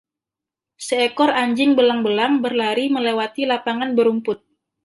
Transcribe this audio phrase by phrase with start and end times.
[0.85, 4.39] Seekor anjing belang-belang berlari melewati lapangan berumput.